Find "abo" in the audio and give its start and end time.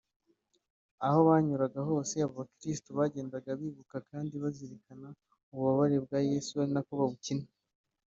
2.25-2.33